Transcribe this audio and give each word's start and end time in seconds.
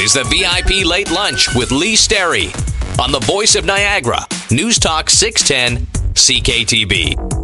is 0.00 0.14
the 0.14 0.24
VIP 0.24 0.86
Late 0.86 1.10
Lunch 1.10 1.54
with 1.54 1.70
Lee 1.70 1.94
Sterry 1.94 2.50
on 2.98 3.12
the 3.12 3.18
voice 3.20 3.54
of 3.54 3.66
Niagara, 3.66 4.26
News 4.50 4.78
Talk 4.78 5.10
610 5.10 5.84
CKTB. 6.14 7.39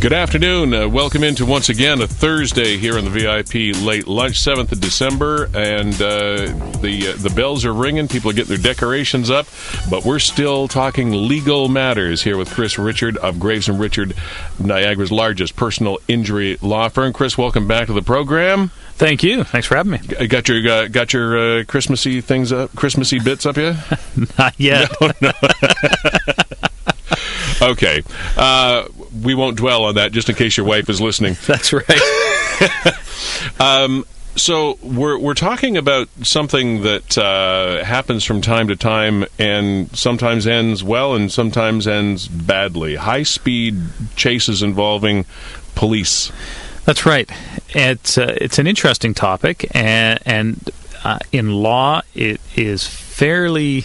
Good 0.00 0.14
afternoon. 0.14 0.72
Uh, 0.72 0.88
welcome 0.88 1.22
into 1.22 1.44
once 1.44 1.68
again 1.68 2.00
a 2.00 2.06
Thursday 2.06 2.78
here 2.78 2.96
in 2.96 3.04
the 3.04 3.10
VIP 3.10 3.76
late 3.84 4.08
lunch, 4.08 4.40
seventh 4.40 4.72
of 4.72 4.80
December, 4.80 5.50
and 5.54 5.92
uh, 5.94 6.46
the 6.80 7.12
uh, 7.14 7.22
the 7.22 7.30
bells 7.36 7.66
are 7.66 7.74
ringing. 7.74 8.08
People 8.08 8.30
are 8.30 8.32
getting 8.32 8.48
their 8.48 8.72
decorations 8.72 9.28
up, 9.28 9.46
but 9.90 10.06
we're 10.06 10.18
still 10.18 10.68
talking 10.68 11.10
legal 11.28 11.68
matters 11.68 12.22
here 12.22 12.38
with 12.38 12.50
Chris 12.50 12.78
Richard 12.78 13.18
of 13.18 13.38
Graves 13.38 13.68
and 13.68 13.78
Richard, 13.78 14.14
Niagara's 14.58 15.12
largest 15.12 15.54
personal 15.54 15.98
injury 16.08 16.56
law 16.62 16.88
firm. 16.88 17.12
Chris, 17.12 17.36
welcome 17.36 17.68
back 17.68 17.86
to 17.88 17.92
the 17.92 18.00
program. 18.00 18.68
Thank 18.94 19.22
you. 19.22 19.44
Thanks 19.44 19.66
for 19.66 19.76
having 19.76 19.92
me. 19.92 19.98
Got 19.98 20.48
your 20.48 20.66
uh, 20.66 20.88
got 20.88 21.12
your 21.12 21.60
uh, 21.60 21.64
Christmassy 21.64 22.22
things 22.22 22.52
up, 22.52 22.74
Christmassy 22.74 23.18
bits 23.18 23.44
up 23.44 23.58
yet? 23.58 23.76
Not 24.38 24.58
yet. 24.58 24.90
No, 25.00 25.12
no. 25.20 25.32
okay. 27.72 28.02
Uh, 28.38 28.84
we 29.22 29.34
won't 29.34 29.56
dwell 29.56 29.84
on 29.84 29.94
that 29.96 30.12
just 30.12 30.28
in 30.28 30.34
case 30.34 30.56
your 30.56 30.66
wife 30.66 30.88
is 30.88 31.00
listening. 31.00 31.36
That's 31.46 31.72
right. 31.72 31.90
um, 33.60 34.04
so 34.36 34.78
we're 34.82 35.18
we're 35.18 35.34
talking 35.34 35.76
about 35.76 36.08
something 36.22 36.82
that 36.82 37.18
uh, 37.18 37.84
happens 37.84 38.24
from 38.24 38.40
time 38.40 38.68
to 38.68 38.76
time, 38.76 39.24
and 39.38 39.94
sometimes 39.96 40.46
ends 40.46 40.84
well, 40.84 41.14
and 41.14 41.30
sometimes 41.30 41.86
ends 41.86 42.28
badly. 42.28 42.96
High 42.96 43.24
speed 43.24 43.80
chases 44.16 44.62
involving 44.62 45.24
police. 45.74 46.30
That's 46.84 47.04
right. 47.04 47.30
It's 47.70 48.16
uh, 48.18 48.34
it's 48.40 48.58
an 48.58 48.66
interesting 48.66 49.14
topic, 49.14 49.68
and 49.74 50.18
and 50.24 50.70
uh, 51.04 51.18
in 51.32 51.52
law, 51.52 52.02
it 52.14 52.40
is 52.56 52.86
fairly 52.86 53.84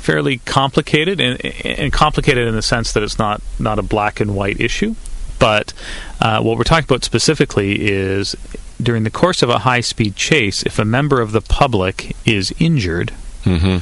fairly 0.00 0.38
complicated 0.38 1.20
and, 1.20 1.44
and, 1.64 1.92
complicated 1.92 2.48
in 2.48 2.54
the 2.54 2.62
sense 2.62 2.92
that 2.92 3.02
it's 3.02 3.18
not 3.18 3.42
not 3.58 3.78
a 3.78 3.82
black 3.82 4.20
and 4.20 4.34
white 4.34 4.60
issue. 4.60 4.94
But 5.38 5.72
uh, 6.20 6.42
what 6.42 6.58
we're 6.58 6.64
talking 6.64 6.84
about 6.84 7.04
specifically 7.04 7.88
is 7.88 8.36
during 8.82 9.04
the 9.04 9.10
course 9.10 9.42
of 9.42 9.48
a 9.48 9.60
high 9.60 9.80
speed 9.80 10.16
chase, 10.16 10.62
if 10.64 10.78
a 10.78 10.84
member 10.84 11.20
of 11.20 11.32
the 11.32 11.40
public 11.40 12.14
is 12.26 12.54
injured, 12.58 13.12
mm-hmm. 13.44 13.78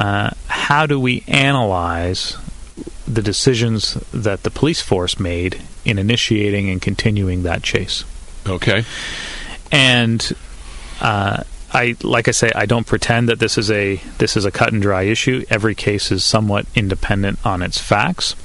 uh, 0.00 0.30
how 0.46 0.86
do 0.86 0.98
we 0.98 1.24
analyze 1.26 2.36
the 3.06 3.22
decisions 3.22 3.94
that 4.12 4.42
the 4.42 4.50
police 4.50 4.80
force 4.80 5.18
made 5.18 5.60
in 5.84 5.98
initiating 5.98 6.70
and 6.70 6.80
continuing 6.80 7.42
that 7.42 7.62
chase? 7.62 8.04
Okay. 8.46 8.84
And 9.70 10.32
uh, 11.00 11.42
I 11.72 11.96
like 12.02 12.28
I 12.28 12.32
say, 12.32 12.50
I 12.54 12.66
don't 12.66 12.86
pretend 12.86 13.28
that 13.28 13.38
this 13.38 13.56
is 13.56 13.70
a 13.70 13.96
this 14.18 14.36
is 14.36 14.44
a 14.44 14.50
cut 14.50 14.72
and 14.72 14.82
dry 14.82 15.02
issue. 15.02 15.44
Every 15.48 15.74
case 15.74 16.10
is 16.10 16.24
somewhat 16.24 16.66
independent 16.74 17.38
on 17.46 17.62
its 17.62 17.78
facts, 17.78 18.36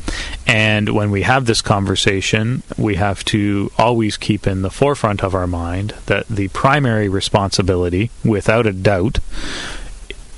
and 0.45 0.89
when 0.89 1.11
we 1.11 1.23
have 1.23 1.45
this 1.45 1.61
conversation, 1.61 2.64
we 2.78 2.95
have 2.95 3.25
to 3.25 3.72
always 3.78 4.16
keep 4.16 4.48
in 4.48 4.61
the 4.61 4.70
forefront 4.70 5.23
of 5.23 5.36
our 5.36 5.48
mind 5.48 5.94
that 6.05 6.28
the 6.28 6.48
primary 6.50 7.09
responsibility, 7.09 8.11
without 8.23 8.66
a 8.66 8.73
doubt, 8.73 9.20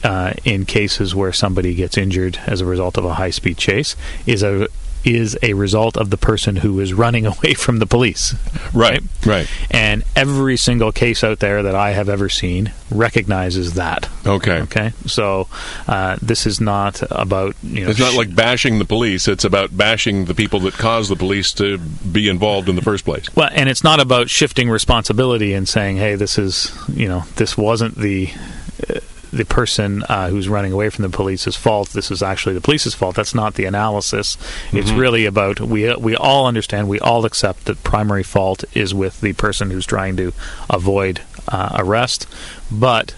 uh, 0.04 0.34
in 0.44 0.66
cases 0.66 1.14
where 1.14 1.34
somebody 1.34 1.76
gets 1.76 1.98
injured 1.98 2.40
as 2.48 2.62
a 2.62 2.66
result 2.66 2.98
of 2.98 3.06
a 3.06 3.16
high 3.16 3.30
speed 3.30 3.58
chase, 3.58 3.96
is 4.26 4.44
a 4.44 4.68
is 5.04 5.38
a 5.42 5.54
result 5.54 5.98
of 5.98 6.10
the 6.10 6.18
person 6.18 6.58
who 6.58 6.80
is 6.80 6.94
running 6.94 7.26
away 7.26 7.54
from 7.54 7.80
the 7.80 7.86
police. 7.86 8.36
Right, 8.74 9.02
right. 9.26 9.48
And 9.72 10.04
every 10.16 10.58
single 10.58 10.92
case 10.92 11.24
out 11.24 11.40
there 11.40 11.64
that 11.64 11.76
I 11.76 11.92
have 11.92 12.10
ever 12.10 12.30
seen 12.30 12.72
recognizes 12.92 13.76
that. 13.76 14.10
Okay. 14.26 14.62
Okay. 14.62 14.94
So 15.06 15.48
uh, 15.88 16.18
this 16.22 16.46
is 16.46 16.60
not 16.60 17.02
about 17.12 17.56
you 17.64 17.86
know. 17.86 17.92
It's 17.92 18.00
not 18.00 18.16
like 18.16 18.36
bashing 18.36 18.80
the 18.80 18.86
police. 18.86 19.28
It's 19.28 19.44
about 19.44 19.76
bashing 19.76 20.26
the 20.26 20.36
people 20.36 20.60
that 20.62 20.74
caused 20.74 21.10
the 21.10 21.16
police 21.16 21.54
to 21.54 21.78
be 21.78 22.30
involved 22.30 22.70
in 22.70 22.76
the 22.76 22.82
first 22.82 23.06
place. 23.06 23.34
Well, 23.36 23.50
and 23.52 23.70
it's 23.70 23.84
not 23.84 24.00
about 24.00 24.30
shifting 24.30 24.70
responsibility 24.70 25.54
and 25.54 25.68
saying, 25.68 25.98
"Hey, 25.98 26.16
this 26.16 26.38
is 26.38 26.76
you 26.94 27.08
know 27.08 27.24
this 27.36 27.58
wasn't 27.58 27.96
the." 27.96 28.30
The 29.32 29.46
person 29.46 30.04
uh, 30.10 30.30
who's 30.30 30.50
running 30.50 30.74
away 30.74 30.90
from 30.90 31.04
the 31.04 31.10
police's 31.10 31.56
fault. 31.56 31.90
This 31.90 32.10
is 32.12 32.24
actually 32.24 32.56
the 32.56 32.62
police's 32.62 32.96
fault. 32.96 33.16
That's 33.16 33.36
not 33.36 33.56
the 33.56 33.66
analysis. 33.66 34.36
Mm-hmm. 34.36 34.78
It's 34.78 34.92
really 34.92 35.26
about 35.26 35.60
we 35.60 35.94
we 35.96 36.16
all 36.16 36.48
understand, 36.48 36.90
we 36.90 37.00
all 37.00 37.26
accept 37.26 37.66
that 37.66 37.84
primary 37.84 38.24
fault 38.24 38.64
is 38.74 38.94
with 38.94 39.22
the 39.22 39.34
person 39.34 39.70
who's 39.70 39.86
trying 39.86 40.18
to 40.18 40.34
avoid 40.70 41.22
uh, 41.48 41.76
arrest. 41.76 42.28
But 42.72 43.16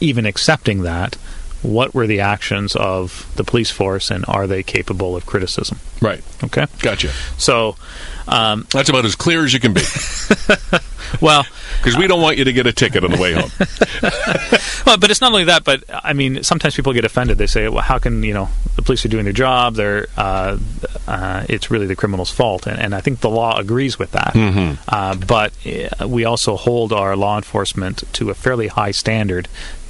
even 0.00 0.26
accepting 0.26 0.82
that, 0.82 1.16
what 1.62 1.94
were 1.94 2.06
the 2.06 2.20
actions 2.20 2.76
of 2.76 3.30
the 3.36 3.44
police 3.44 3.70
force, 3.70 4.10
and 4.10 4.24
are 4.28 4.46
they 4.46 4.62
capable 4.62 5.16
of 5.16 5.26
criticism? 5.26 5.80
Right. 6.00 6.22
Okay. 6.44 6.66
Gotcha. 6.80 7.08
So 7.36 7.76
um, 8.28 8.66
that's 8.70 8.88
about 8.88 9.04
as 9.04 9.16
clear 9.16 9.44
as 9.44 9.52
you 9.52 9.60
can 9.60 9.72
be. 9.72 9.80
well, 11.20 11.46
because 11.78 11.96
we 11.96 12.06
don't 12.06 12.20
want 12.20 12.38
you 12.38 12.44
to 12.44 12.52
get 12.52 12.66
a 12.66 12.72
ticket 12.72 13.04
on 13.04 13.10
the 13.10 13.18
way 13.18 13.32
home. 13.32 13.50
well, 14.86 14.98
but 14.98 15.10
it's 15.10 15.20
not 15.20 15.32
only 15.32 15.44
that. 15.44 15.64
But 15.64 15.84
I 15.88 16.12
mean, 16.12 16.42
sometimes 16.42 16.74
people 16.74 16.92
get 16.92 17.04
offended. 17.04 17.38
They 17.38 17.46
say, 17.46 17.68
"Well, 17.68 17.82
how 17.82 17.98
can 17.98 18.22
you 18.22 18.34
know 18.34 18.48
the 18.76 18.82
police 18.82 19.04
are 19.04 19.08
doing 19.08 19.24
their 19.24 19.32
job? 19.32 19.74
They're 19.74 20.06
uh, 20.16 20.58
uh, 21.06 21.46
it's 21.48 21.70
really 21.70 21.86
the 21.86 21.96
criminal's 21.96 22.30
fault." 22.30 22.66
And, 22.66 22.78
and, 22.78 22.94
I 22.94 23.00
think 23.00 23.20
the 23.20 23.30
law 23.30 23.58
agrees 23.58 23.98
with 23.98 24.12
that. 24.12 24.34
Mm-hmm. 24.34 24.82
Uh, 24.88 25.14
but 25.16 25.52
uh, 26.00 26.08
we 26.08 26.24
also 26.24 26.56
hold 26.56 26.92
our 26.92 27.16
law 27.16 27.36
enforcement 27.36 28.04
to 28.14 28.30
a 28.30 28.34
fairly 28.34 28.68
high 28.68 28.90
standard 28.90 29.48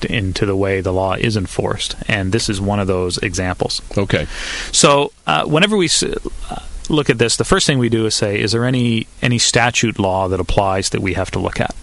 into 0.08 0.46
the 0.46 0.56
way 0.56 0.80
the 0.80 0.92
law 0.92 1.14
is 1.14 1.36
enforced, 1.36 1.96
and 2.06 2.32
this 2.32 2.48
is 2.48 2.60
one 2.60 2.80
of 2.80 2.86
those 2.86 3.18
examples. 3.18 3.82
Okay. 3.96 4.26
So 4.72 5.12
uh, 5.26 5.44
whenever 5.46 5.76
we 5.76 5.88
uh, 6.02 6.56
look 6.88 7.10
at 7.10 7.18
this, 7.18 7.36
the 7.36 7.44
first 7.44 7.66
thing 7.66 7.78
we 7.78 7.88
do 7.88 8.06
is 8.06 8.14
say, 8.14 8.40
is 8.40 8.52
there 8.52 8.64
any 8.64 9.06
any 9.22 9.38
statute 9.38 9.98
law 9.98 10.28
that 10.28 10.40
applies 10.40 10.90
that 10.90 11.00
we 11.00 11.14
have 11.14 11.30
to 11.32 11.38
look 11.38 11.60
at? 11.60 11.74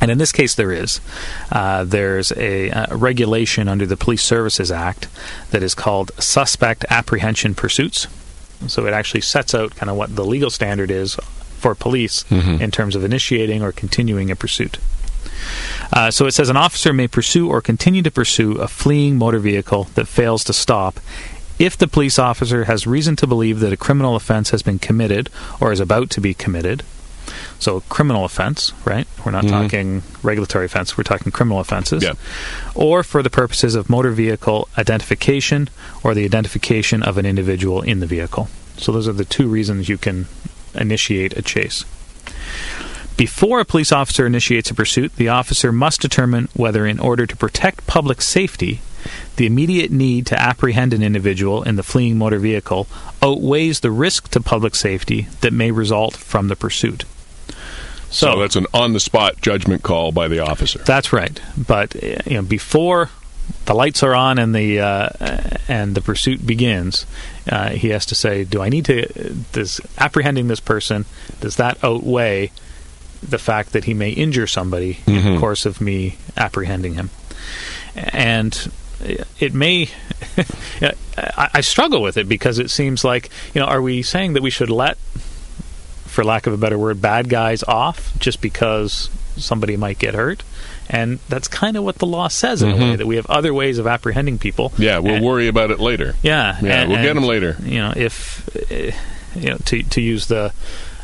And 0.00 0.10
in 0.10 0.18
this 0.18 0.32
case, 0.32 0.54
there 0.54 0.72
is. 0.72 1.00
Uh, 1.52 1.84
there's 1.84 2.32
a, 2.32 2.70
a, 2.70 2.96
regulation 2.96 3.68
under 3.68 3.84
the 3.84 3.98
Police 3.98 4.22
Services 4.22 4.72
Act 4.72 5.08
that 5.50 5.62
is 5.62 5.74
called 5.74 6.10
Suspect 6.18 6.86
Apprehension 6.88 7.54
Pursuits. 7.54 8.06
So 8.66 8.86
it 8.86 8.94
actually 8.94 9.20
sets 9.20 9.54
out 9.54 9.74
kind 9.76 9.90
of 9.90 9.96
what 9.96 10.16
the 10.16 10.24
legal 10.24 10.50
standard 10.50 10.90
is 10.90 11.16
for 11.58 11.74
police 11.74 12.24
mm-hmm. 12.24 12.62
in 12.62 12.70
terms 12.70 12.96
of 12.96 13.04
initiating 13.04 13.62
or 13.62 13.72
continuing 13.72 14.30
a 14.30 14.36
pursuit. 14.36 14.78
Uh, 15.92 16.10
so 16.10 16.26
it 16.26 16.32
says 16.32 16.48
an 16.48 16.56
officer 16.56 16.92
may 16.92 17.08
pursue 17.08 17.48
or 17.48 17.60
continue 17.60 18.02
to 18.02 18.10
pursue 18.10 18.52
a 18.58 18.68
fleeing 18.68 19.16
motor 19.16 19.38
vehicle 19.38 19.84
that 19.94 20.08
fails 20.08 20.44
to 20.44 20.52
stop 20.52 21.00
if 21.60 21.76
the 21.76 21.86
police 21.86 22.18
officer 22.18 22.64
has 22.64 22.86
reason 22.86 23.14
to 23.16 23.26
believe 23.26 23.60
that 23.60 23.72
a 23.72 23.76
criminal 23.76 24.16
offense 24.16 24.48
has 24.50 24.62
been 24.62 24.78
committed 24.78 25.28
or 25.60 25.70
is 25.70 25.78
about 25.78 26.08
to 26.10 26.20
be 26.20 26.32
committed. 26.32 26.82
So, 27.58 27.76
a 27.76 27.80
criminal 27.82 28.24
offense, 28.24 28.72
right? 28.86 29.06
We're 29.24 29.32
not 29.32 29.44
mm-hmm. 29.44 29.62
talking 29.62 30.02
regulatory 30.22 30.64
offense, 30.64 30.96
we're 30.96 31.04
talking 31.04 31.30
criminal 31.30 31.60
offenses. 31.60 32.02
Yeah. 32.02 32.14
Or 32.74 33.02
for 33.02 33.22
the 33.22 33.28
purposes 33.28 33.74
of 33.74 33.90
motor 33.90 34.10
vehicle 34.10 34.68
identification 34.78 35.68
or 36.02 36.14
the 36.14 36.24
identification 36.24 37.02
of 37.02 37.18
an 37.18 37.26
individual 37.26 37.82
in 37.82 38.00
the 38.00 38.06
vehicle. 38.06 38.48
So, 38.78 38.90
those 38.90 39.06
are 39.06 39.12
the 39.12 39.26
two 39.26 39.46
reasons 39.46 39.90
you 39.90 39.98
can 39.98 40.26
initiate 40.74 41.36
a 41.36 41.42
chase. 41.42 41.84
Before 43.18 43.60
a 43.60 43.66
police 43.66 43.92
officer 43.92 44.24
initiates 44.24 44.70
a 44.70 44.74
pursuit, 44.74 45.14
the 45.16 45.28
officer 45.28 45.72
must 45.72 46.00
determine 46.00 46.48
whether, 46.54 46.86
in 46.86 46.98
order 46.98 47.26
to 47.26 47.36
protect 47.36 47.86
public 47.86 48.22
safety, 48.22 48.80
the 49.36 49.46
immediate 49.46 49.90
need 49.90 50.26
to 50.26 50.40
apprehend 50.40 50.92
an 50.92 51.02
individual 51.02 51.62
in 51.62 51.76
the 51.76 51.82
fleeing 51.82 52.18
motor 52.18 52.38
vehicle 52.38 52.86
outweighs 53.22 53.80
the 53.80 53.90
risk 53.90 54.28
to 54.30 54.40
public 54.40 54.74
safety 54.74 55.28
that 55.40 55.52
may 55.52 55.70
result 55.70 56.16
from 56.16 56.48
the 56.48 56.56
pursuit. 56.56 57.04
So, 58.10 58.32
so 58.32 58.40
that's 58.40 58.56
an 58.56 58.66
on-the-spot 58.74 59.40
judgment 59.40 59.82
call 59.82 60.10
by 60.10 60.26
the 60.26 60.40
officer. 60.40 60.80
That's 60.80 61.12
right. 61.12 61.40
But 61.56 61.94
you 61.94 62.34
know, 62.34 62.42
before 62.42 63.10
the 63.66 63.74
lights 63.74 64.02
are 64.02 64.14
on 64.14 64.38
and 64.38 64.54
the 64.54 64.80
uh, 64.80 65.08
and 65.68 65.94
the 65.94 66.00
pursuit 66.00 66.44
begins, 66.44 67.06
uh, 67.48 67.70
he 67.70 67.90
has 67.90 68.06
to 68.06 68.14
say, 68.14 68.44
"Do 68.44 68.62
I 68.62 68.68
need 68.68 68.84
to? 68.86 69.06
Does 69.52 69.80
apprehending 69.96 70.48
this 70.48 70.60
person 70.60 71.04
does 71.40 71.56
that 71.56 71.82
outweigh 71.84 72.50
the 73.22 73.38
fact 73.38 73.72
that 73.72 73.84
he 73.84 73.94
may 73.94 74.10
injure 74.10 74.46
somebody 74.46 74.94
mm-hmm. 74.94 75.10
in 75.10 75.16
the 75.16 75.30
mm-hmm. 75.30 75.40
course 75.40 75.64
of 75.64 75.80
me 75.80 76.18
apprehending 76.36 76.94
him?" 76.94 77.10
And 77.94 78.72
it 79.00 79.54
may. 79.54 79.88
I, 81.16 81.48
I 81.54 81.60
struggle 81.60 82.02
with 82.02 82.16
it 82.16 82.28
because 82.28 82.58
it 82.58 82.70
seems 82.70 83.04
like 83.04 83.30
you 83.54 83.60
know, 83.60 83.66
are 83.66 83.82
we 83.82 84.02
saying 84.02 84.34
that 84.34 84.42
we 84.42 84.50
should 84.50 84.70
let, 84.70 84.96
for 86.06 86.24
lack 86.24 86.46
of 86.46 86.52
a 86.52 86.56
better 86.56 86.78
word, 86.78 87.00
bad 87.00 87.28
guys 87.28 87.62
off 87.62 88.16
just 88.18 88.40
because 88.40 89.10
somebody 89.36 89.76
might 89.76 89.98
get 89.98 90.14
hurt? 90.14 90.42
And 90.88 91.20
that's 91.28 91.46
kind 91.46 91.76
of 91.76 91.84
what 91.84 91.98
the 91.98 92.06
law 92.06 92.26
says 92.26 92.62
in 92.62 92.70
mm-hmm. 92.70 92.76
a 92.76 92.80
way 92.80 92.90
mm-hmm. 92.90 92.98
that 92.98 93.06
we 93.06 93.16
have 93.16 93.26
other 93.26 93.54
ways 93.54 93.78
of 93.78 93.86
apprehending 93.86 94.38
people. 94.38 94.72
Yeah, 94.76 94.98
we'll 94.98 95.16
and, 95.16 95.24
worry 95.24 95.46
about 95.46 95.70
it 95.70 95.78
later. 95.78 96.16
Yeah, 96.20 96.58
yeah, 96.60 96.82
and, 96.82 96.90
we'll 96.90 97.02
get 97.02 97.14
them 97.14 97.24
later. 97.24 97.56
You 97.62 97.78
know, 97.78 97.92
if 97.94 98.48
you 99.36 99.50
know 99.50 99.56
to 99.66 99.82
to 99.82 100.00
use 100.00 100.26
the 100.26 100.52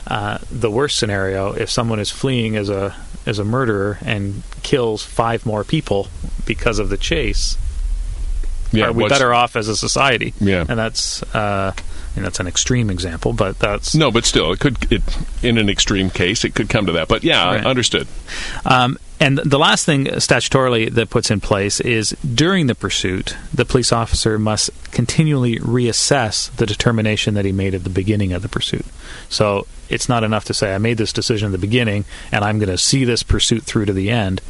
uh, 0.08 0.38
the 0.50 0.70
worst 0.70 0.98
scenario, 0.98 1.52
if 1.52 1.70
someone 1.70 2.00
is 2.00 2.10
fleeing 2.10 2.56
as 2.56 2.68
a 2.68 2.96
as 3.26 3.38
a 3.38 3.44
murderer 3.44 3.98
and 4.04 4.42
kills 4.62 5.02
five 5.02 5.44
more 5.44 5.64
people 5.64 6.08
because 6.46 6.78
of 6.78 6.88
the 6.88 6.96
chase, 6.96 7.56
Yeah, 8.78 8.86
are 8.86 8.92
we 8.92 9.08
better 9.08 9.32
off 9.34 9.56
as 9.56 9.68
a 9.68 9.76
society? 9.76 10.34
Yeah. 10.40 10.64
and 10.68 10.78
that's 10.78 11.22
uh, 11.34 11.72
mean, 12.16 12.24
that's 12.24 12.40
an 12.40 12.46
extreme 12.46 12.90
example, 12.90 13.32
but 13.32 13.58
that's 13.58 13.94
No, 13.94 14.10
but 14.10 14.24
still, 14.24 14.52
it 14.52 14.60
could. 14.60 14.90
It, 14.90 15.02
in 15.42 15.58
an 15.58 15.68
extreme 15.68 16.10
case, 16.10 16.44
it 16.44 16.54
could 16.54 16.68
come 16.68 16.86
to 16.86 16.92
that. 16.92 17.08
But 17.08 17.22
yeah, 17.22 17.44
Right. 17.44 17.64
understood. 17.66 18.08
Um, 18.64 18.98
and 19.20 19.38
the 19.38 19.58
last 19.58 19.86
thing 19.86 20.06
statutorily 20.06 20.92
that 20.92 21.08
puts 21.08 21.30
in 21.30 21.40
place 21.40 21.80
is 21.80 22.10
during 22.34 22.66
the 22.66 22.74
pursuit, 22.74 23.34
the 23.52 23.64
police 23.64 23.92
officer 23.92 24.38
must 24.38 24.70
continually 24.92 25.58
reassess 25.58 26.54
the 26.56 26.66
determination 26.66 27.34
that 27.34 27.44
he 27.44 27.52
made 27.52 27.74
at 27.74 27.84
the 27.84 27.90
beginning 27.90 28.32
of 28.32 28.42
the 28.42 28.48
pursuit. 28.48 28.84
So 29.30 29.66
it's 29.88 30.08
not 30.08 30.22
enough 30.22 30.44
to 30.46 30.54
say, 30.54 30.74
I 30.74 30.78
made 30.78 30.98
this 30.98 31.14
decision 31.14 31.46
at 31.46 31.52
the 31.52 31.58
beginning 31.58 32.04
and 32.30 32.44
I'm 32.44 32.58
going 32.58 32.68
to 32.68 32.76
see 32.76 33.04
this 33.04 33.22
pursuit 33.22 33.62
through 33.62 33.86
to 33.86 33.94
the 33.94 34.10
end. 34.10 34.42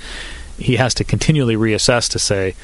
He 0.58 0.76
has 0.76 0.94
to 0.94 1.05
continually 1.05 1.55
reassess 1.55 2.11
to 2.11 2.19
say, 2.19 2.56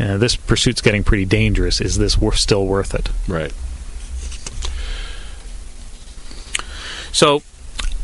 uh, 0.00 0.16
this 0.18 0.36
pursuit's 0.36 0.80
getting 0.80 1.04
pretty 1.04 1.24
dangerous. 1.24 1.80
Is 1.80 1.98
this 1.98 2.16
wor- 2.18 2.32
still 2.32 2.66
worth 2.66 2.94
it? 2.94 3.10
Right. 3.28 3.52
So 7.12 7.42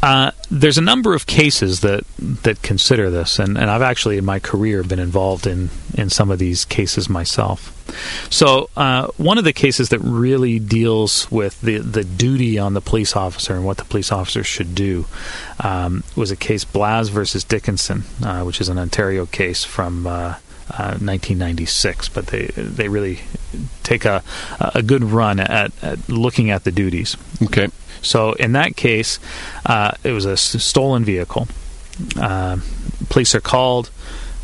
uh, 0.03 0.31
there's 0.51 0.79
a 0.79 0.83
number 0.83 1.15
of 1.15 1.27
cases 1.27 1.81
that 1.81 2.05
that 2.19 2.63
consider 2.63 3.11
this, 3.11 3.39
and, 3.39 3.57
and 3.57 3.71
I've 3.71 3.83
actually 3.83 4.19
in 4.19 4.25
my 4.25 4.39
career 4.39 4.83
been 4.83 4.99
involved 4.99 5.47
in 5.47 5.71
in 5.95 6.11
some 6.11 6.31
of 6.31 6.39
these 6.39 6.65
cases 6.65 7.09
myself. 7.09 7.73
So 8.31 8.69
uh, 8.77 9.09
one 9.17 9.39
of 9.39 9.45
the 9.45 9.53
cases 9.53 9.89
that 9.89 10.01
really 10.01 10.59
deals 10.59 11.31
with 11.31 11.61
the 11.61 11.79
the 11.79 12.05
duty 12.05 12.59
on 12.59 12.75
the 12.75 12.81
police 12.81 13.17
officer 13.17 13.55
and 13.55 13.65
what 13.65 13.79
the 13.79 13.85
police 13.85 14.13
officer 14.13 14.45
should 14.45 14.75
do 14.75 15.07
um, 15.61 16.05
was 16.15 16.31
a 16.31 16.37
case 16.37 16.65
Blas 16.65 17.09
versus 17.09 17.43
Dickinson, 17.43 18.05
uh, 18.23 18.43
which 18.43 18.61
is 18.61 18.69
an 18.69 18.79
Ontario 18.79 19.27
case 19.27 19.65
from. 19.65 20.07
Uh, 20.69 20.83
uh, 20.83 20.99
1996, 20.99 22.09
but 22.09 22.27
they 22.27 22.47
they 22.57 22.89
really 22.89 23.21
take 23.83 24.05
a 24.05 24.23
a 24.59 24.83
good 24.83 25.05
run 25.05 25.39
at, 25.39 25.73
at 25.83 26.09
looking 26.09 26.51
at 26.51 26.65
the 26.65 26.73
duties. 26.73 27.17
Okay. 27.43 27.69
So 28.03 28.33
in 28.33 28.53
that 28.53 28.77
case, 28.77 29.19
uh, 29.65 29.93
it 30.03 30.13
was 30.13 30.27
a 30.27 30.33
s- 30.33 30.63
stolen 30.63 31.05
vehicle. 31.05 31.49
Uh, 32.21 32.59
police 33.09 33.35
are 33.35 33.41
called. 33.41 33.91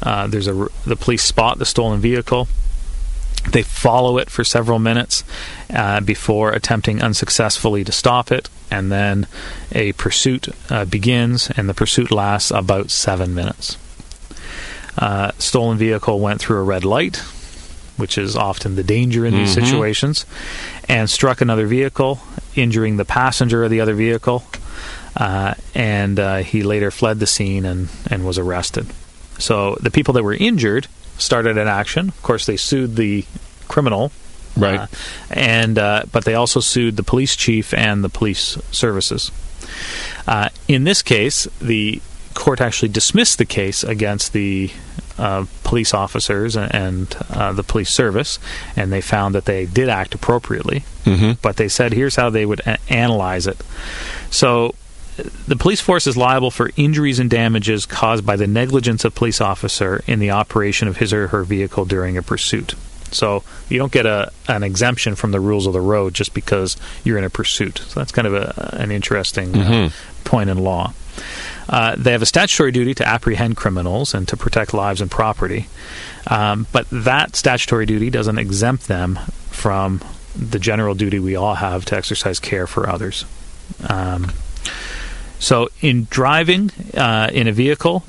Uh, 0.02 0.26
there's 0.26 0.48
a 0.48 0.68
the 0.86 0.96
police 0.96 1.24
spot 1.24 1.58
the 1.58 1.66
stolen 1.66 2.00
vehicle. 2.00 2.46
They 3.50 3.62
follow 3.62 4.18
it 4.18 4.30
for 4.30 4.44
several 4.44 4.78
minutes 4.78 5.24
uh, 5.74 6.00
before 6.00 6.52
attempting 6.52 7.02
unsuccessfully 7.02 7.82
to 7.84 7.90
stop 7.92 8.30
it, 8.30 8.48
and 8.70 8.92
then 8.92 9.26
a 9.72 9.92
pursuit 9.92 10.48
uh, 10.70 10.84
begins, 10.84 11.50
and 11.56 11.68
the 11.68 11.74
pursuit 11.74 12.12
lasts 12.12 12.52
about 12.52 12.90
seven 12.90 13.34
minutes. 13.34 13.76
Uh, 14.98 15.32
stolen 15.38 15.78
vehicle 15.78 16.20
went 16.20 16.40
through 16.40 16.58
a 16.58 16.62
red 16.62 16.84
light, 16.84 17.16
which 17.96 18.18
is 18.18 18.36
often 18.36 18.76
the 18.76 18.82
danger 18.84 19.24
in 19.26 19.34
these 19.34 19.50
Mhm. 19.56 19.64
situations, 19.64 20.26
and 20.88 21.08
struck 21.08 21.40
another 21.40 21.66
vehicle, 21.66 22.20
injuring 22.54 22.96
the 22.96 23.04
passenger 23.04 23.64
of 23.64 23.70
the 23.70 23.80
other 23.80 23.94
vehicle. 23.94 24.44
Uh, 25.16 25.54
and 25.74 26.18
uh, 26.18 26.38
he 26.38 26.62
later 26.62 26.90
fled 26.90 27.20
the 27.20 27.26
scene 27.26 27.64
and, 27.64 27.88
and 28.10 28.24
was 28.24 28.38
arrested. 28.38 28.86
So 29.38 29.76
the 29.80 29.90
people 29.90 30.14
that 30.14 30.22
were 30.22 30.34
injured 30.34 30.86
started 31.18 31.58
an 31.58 31.68
action. 31.68 32.08
Of 32.08 32.22
course, 32.22 32.46
they 32.46 32.56
sued 32.56 32.96
the 32.96 33.24
criminal, 33.68 34.10
Right. 34.56 34.80
uh, 34.80 34.86
and 35.30 35.78
uh, 35.78 36.04
but 36.12 36.24
they 36.24 36.34
also 36.34 36.60
sued 36.60 36.96
the 36.96 37.02
police 37.02 37.36
chief 37.36 37.72
and 37.74 38.02
the 38.04 38.08
police 38.08 38.56
services. 38.70 39.30
Uh, 40.26 40.48
in 40.68 40.84
this 40.84 41.02
case, 41.02 41.46
the 41.60 42.00
court 42.42 42.60
actually 42.60 42.88
dismissed 42.88 43.38
the 43.38 43.44
case 43.44 43.84
against 43.84 44.32
the 44.32 44.68
uh, 45.16 45.46
police 45.62 45.94
officers 45.94 46.56
and, 46.56 47.14
uh, 47.30 47.52
the 47.52 47.62
police 47.62 47.90
service, 47.90 48.40
and 48.74 48.92
they 48.92 49.00
found 49.00 49.32
that 49.36 49.44
they 49.44 49.64
did 49.64 49.88
act 49.88 50.12
appropriately. 50.12 50.82
mm-hmm. 51.04 51.32
But 51.40 51.56
they 51.56 51.68
said 51.68 51.92
here's 51.92 52.16
how 52.16 52.30
they 52.30 52.44
would 52.44 52.60
a- 52.60 52.78
analyze 52.88 53.46
it. 53.46 53.62
So. 54.30 54.74
The 55.46 55.56
police 55.56 55.82
force 55.82 56.06
is 56.06 56.16
liable 56.16 56.50
for 56.50 56.70
injuries 56.74 57.18
and 57.18 57.28
damages 57.28 57.84
caused 57.84 58.24
by 58.24 58.34
the 58.36 58.46
negligence 58.46 59.04
of 59.04 59.14
police 59.14 59.42
officer 59.42 60.02
in 60.06 60.20
the 60.20 60.30
operation 60.30 60.88
of 60.88 60.96
his 60.96 61.12
or 61.12 61.28
her 61.28 61.44
vehicle 61.44 61.84
during 61.84 62.16
a 62.16 62.22
pursuit. 62.22 62.74
So 63.10 63.44
you 63.68 63.78
don't 63.78 63.92
get 63.92 64.06
a 64.06 64.32
an 64.48 64.62
exemption 64.62 65.14
from 65.14 65.30
the 65.30 65.38
rules 65.38 65.66
of 65.66 65.74
the 65.74 65.82
road 65.82 66.14
just 66.14 66.32
because 66.32 66.78
you're 67.04 67.18
in 67.18 67.24
a 67.24 67.30
pursuit. 67.30 67.82
So 67.88 68.00
that's 68.00 68.10
kind 68.10 68.26
of 68.26 68.32
a, 68.32 68.70
an 68.80 68.90
interesting 68.90 69.54
uh, 69.54 69.90
point 70.24 70.48
in 70.48 70.56
law. 70.56 70.94
Uh, 71.72 71.96
they 71.96 72.12
have 72.12 72.20
a 72.20 72.26
statutory 72.26 72.70
duty 72.70 72.94
to 72.94 73.08
apprehend 73.08 73.56
criminals 73.56 74.12
and 74.12 74.28
to 74.28 74.36
protect 74.36 74.74
lives 74.74 75.00
and 75.00 75.10
property, 75.10 75.68
um, 76.26 76.66
but 76.70 76.86
that 76.90 77.34
statutory 77.34 77.86
duty 77.86 78.10
doesn't 78.10 78.38
exempt 78.38 78.88
them 78.88 79.18
from 79.50 80.00
the 80.36 80.58
general 80.58 80.94
duty 80.94 81.18
we 81.18 81.34
all 81.34 81.54
have 81.54 81.86
to 81.86 81.96
exercise 81.96 82.38
care 82.38 82.66
for 82.66 82.88
others. 82.88 83.24
Um, 83.88 84.32
so, 85.38 85.70
in 85.80 86.06
driving 86.10 86.70
uh, 86.94 87.30
in 87.32 87.48
a 87.48 87.52
vehicle, 87.52 88.04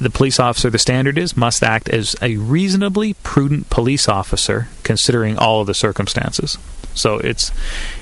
the 0.00 0.10
police 0.10 0.40
officer, 0.40 0.70
the 0.70 0.78
standard 0.78 1.18
is, 1.18 1.36
must 1.36 1.62
act 1.62 1.90
as 1.90 2.16
a 2.22 2.36
reasonably 2.38 3.14
prudent 3.22 3.68
police 3.68 4.08
officer, 4.08 4.68
considering 4.84 5.36
all 5.38 5.60
of 5.60 5.66
the 5.66 5.74
circumstances. 5.74 6.56
So 6.94 7.18
it's 7.18 7.50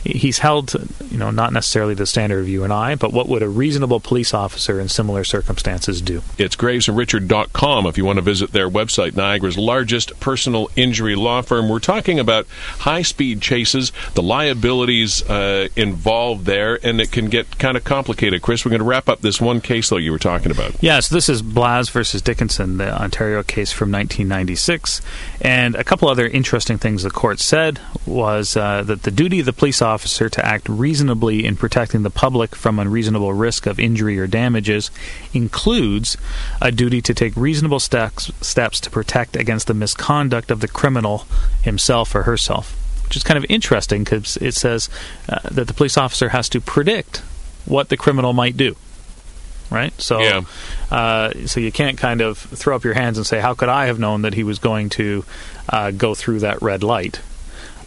he's 0.05 0.39
held, 0.39 0.75
you 1.11 1.19
know, 1.19 1.31
not 1.31 1.53
necessarily 1.53 1.95
the 1.95 2.07
standard 2.07 2.41
of 2.41 2.49
you 2.49 2.65
and 2.65 2.73
I, 2.73 2.95
but 2.95 3.13
what 3.13 3.29
would 3.29 3.43
a 3.43 3.49
reasonable 3.49 4.01
police 4.01 4.35
officer 4.35 4.81
in 4.81 4.89
similar 4.89 5.25
circumstances 5.25 6.01
do? 6.01 6.23
It's 6.39 6.57
gravesandrichard.com 6.57 7.87
if 7.87 7.99
you 7.99 8.05
want 8.05 8.17
to 8.17 8.23
visit 8.23 8.53
their 8.53 8.69
website, 8.69 9.17
Niagara's 9.17 9.59
largest 9.59 10.19
personal 10.21 10.71
injury 10.77 11.15
law 11.17 11.43
firm. 11.43 11.69
We're 11.69 11.79
talking 11.79 12.19
about 12.19 12.47
high 12.49 13.03
speed 13.03 13.41
chases, 13.41 13.93
the 14.15 14.23
liabilities 14.23 15.23
uh, 15.29 15.69
involved 15.77 16.47
there, 16.47 16.79
and 16.83 17.01
it 17.01 17.13
can 17.13 17.29
get 17.29 17.59
kind 17.59 17.77
of 17.77 17.85
complicated. 17.85 18.43
Chris, 18.43 18.65
we're 18.65 18.71
going 18.71 18.81
to 18.81 18.87
wrap 18.87 19.09
up 19.09 19.21
this 19.21 19.41
one 19.41 19.61
case, 19.61 19.89
though, 19.89 19.97
you 19.97 20.13
were 20.13 20.19
talking 20.19 20.51
about. 20.51 20.83
Yeah, 20.83 21.01
so 21.01 21.15
this 21.15 21.29
is 21.29 21.43
Blas 21.43 21.89
versus 21.89 22.23
Dickinson, 22.23 22.79
the 22.79 22.93
Ontario 23.01 23.43
case 23.43 23.73
from 23.73 23.91
1996. 23.91 25.01
And 25.41 25.75
a 25.75 25.85
couple 25.85 26.09
other 26.09 26.27
interesting 26.27 26.79
things 26.79 27.03
the 27.03 27.11
court 27.11 27.41
said 27.41 27.81
was 28.07 28.57
uh, 28.57 28.80
that 28.83 29.03
the 29.03 29.11
duty 29.11 29.41
of 29.41 29.47
the 29.47 29.53
police 29.53 29.81
officer 29.83 30.29
to 30.29 30.45
act 30.47 30.69
reasonably 30.69 31.45
in 31.45 31.57
protecting 31.57 32.03
the 32.03 32.11
public 32.11 32.55
from 32.55 32.79
unreasonable 32.79 33.33
risk 33.33 33.67
of 33.67 33.79
injury 33.81 34.19
or 34.19 34.27
damages 34.27 34.91
includes 35.33 36.17
a 36.61 36.71
duty 36.73 37.01
to 37.03 37.15
take 37.15 37.37
reasonable 37.37 37.81
steps, 37.81 38.31
steps 38.41 38.81
to 38.81 38.91
protect 38.91 39.37
against 39.37 39.67
the 39.67 39.75
misconduct 39.75 40.51
of 40.51 40.61
the 40.61 40.69
criminal 40.69 41.27
himself 41.63 42.15
or 42.15 42.23
herself. 42.25 42.77
Which 43.05 43.17
is 43.17 43.25
kind 43.25 43.39
of 43.39 43.45
interesting 43.49 44.05
because 44.05 44.37
it 44.37 44.55
says 44.55 44.89
uh, 45.29 45.41
that 45.51 45.67
the 45.67 45.75
police 45.75 45.97
officer 45.97 46.29
has 46.29 46.49
to 46.51 46.61
predict 46.61 47.19
what 47.67 47.89
the 47.89 47.97
criminal 47.97 48.33
might 48.33 48.57
do 48.57 48.77
right? 49.71 49.93
So, 50.01 50.21
Yeah. 50.21 50.41
uh, 50.91 51.31
so 51.47 51.61
you 51.61 51.71
can't 51.71 51.97
kind 51.97 52.21
of 52.21 52.39
throw 52.39 52.75
up 52.75 52.83
your 52.83 52.95
hands 52.95 53.19
and 53.19 53.25
say, 53.25 53.39
"How 53.39 53.55
could 53.55 53.69
I 53.69 53.87
have 53.87 54.01
known 54.01 54.23
that 54.23 54.35
he 54.35 54.43
was 54.43 54.59
going 54.59 54.89
to 54.91 55.25
uh, 55.69 55.93
go 55.93 56.17
through 56.17 56.41
that 56.41 56.61
red 56.61 56.83
light?" 56.83 57.21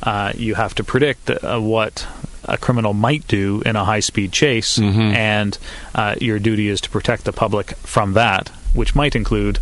Uh, 0.04 0.34
you 0.36 0.56
have 0.56 0.76
to 0.76 0.84
predict 0.84 1.30
uh, 1.30 1.60
what 1.60 2.06
a 2.44 2.58
criminal 2.58 2.94
might 2.94 3.26
do 3.30 3.62
in 3.66 3.78
a 3.78 3.86
high-speed 3.86 4.32
chase, 4.34 4.78
and 4.78 5.58
uh, 5.96 6.16
your 6.20 6.40
duty 6.40 6.68
is 6.68 6.82
to 6.82 6.90
protect 6.90 7.24
the 7.24 7.32
public 7.32 7.68
from 7.78 8.14
that, 8.14 8.50
which 8.74 8.96
might 8.96 9.16
include 9.16 9.60